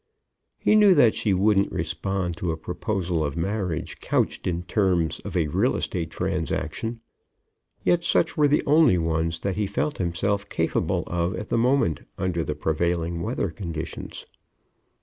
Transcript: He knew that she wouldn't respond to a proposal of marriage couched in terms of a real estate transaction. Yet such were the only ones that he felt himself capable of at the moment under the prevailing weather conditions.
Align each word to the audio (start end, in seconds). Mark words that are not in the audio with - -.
He 0.57 0.73
knew 0.73 0.95
that 0.95 1.13
she 1.13 1.31
wouldn't 1.31 1.71
respond 1.71 2.35
to 2.37 2.49
a 2.49 2.57
proposal 2.57 3.23
of 3.23 3.37
marriage 3.37 3.99
couched 3.99 4.47
in 4.47 4.63
terms 4.63 5.19
of 5.19 5.37
a 5.37 5.45
real 5.45 5.75
estate 5.75 6.09
transaction. 6.09 7.01
Yet 7.83 8.03
such 8.03 8.35
were 8.35 8.47
the 8.47 8.63
only 8.65 8.97
ones 8.97 9.41
that 9.41 9.57
he 9.57 9.67
felt 9.67 9.99
himself 9.99 10.49
capable 10.49 11.03
of 11.05 11.35
at 11.35 11.49
the 11.49 11.57
moment 11.59 12.01
under 12.17 12.43
the 12.43 12.55
prevailing 12.55 13.21
weather 13.21 13.51
conditions. 13.51 14.25